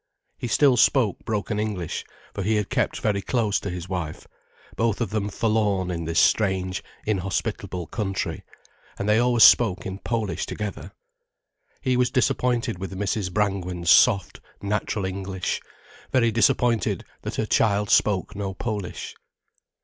He 0.35 0.47
still 0.47 0.77
spoke 0.77 1.23
broken 1.25 1.59
English, 1.59 2.05
for 2.33 2.41
he 2.41 2.55
had 2.55 2.71
kept 2.71 3.01
very 3.01 3.21
close 3.21 3.59
to 3.59 3.69
his 3.69 3.87
wife, 3.87 4.25
both 4.75 4.99
of 4.99 5.11
them 5.11 5.29
forlorn 5.29 5.91
in 5.91 6.05
this 6.05 6.19
strange, 6.19 6.83
inhospitable 7.05 7.85
country, 7.85 8.43
and 8.97 9.07
they 9.07 9.19
always 9.19 9.43
spoke 9.43 9.85
in 9.85 9.99
Polish 9.99 10.47
together. 10.47 10.91
He 11.81 11.97
was 11.97 12.09
disappointed 12.09 12.79
with 12.79 12.97
Mrs. 12.97 13.31
Brangwen's 13.31 13.91
soft, 13.91 14.39
natural 14.59 15.05
English, 15.05 15.61
very 16.11 16.31
disappointed 16.31 17.05
that 17.21 17.35
her 17.35 17.45
child 17.45 17.91
spoke 17.91 18.35
no 18.35 18.55
Polish. 18.55 19.13